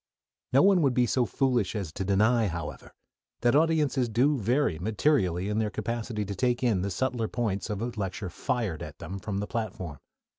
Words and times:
No 0.51 0.63
one 0.63 0.81
would 0.81 0.95
be 0.95 1.05
so 1.05 1.27
foolish 1.27 1.75
as 1.75 1.91
to 1.91 2.03
deny, 2.03 2.47
however, 2.47 2.95
that 3.41 3.55
audiences 3.55 4.09
do 4.09 4.35
vary 4.35 4.79
materially 4.79 5.47
in 5.47 5.59
their 5.59 5.69
capacity 5.69 6.25
to 6.25 6.33
take 6.33 6.63
in 6.63 6.81
the 6.81 6.89
subtler 6.89 7.27
points 7.27 7.69
of 7.69 7.83
a 7.83 7.91
lecture 7.95 8.31
"fired" 8.31 8.81
at 8.81 8.97
them 8.97 9.19
from 9.19 9.37
the 9.37 9.45
platform. 9.45 9.99